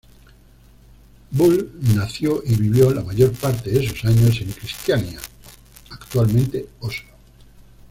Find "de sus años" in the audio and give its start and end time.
3.69-4.41